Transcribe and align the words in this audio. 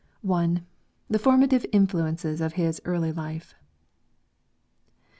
I. 0.27 0.63
The 1.11 1.19
formative 1.19 1.63
influences 1.71 2.41
of 2.41 2.53
his 2.53 2.81
early 2.85 3.11
life. 3.11 3.53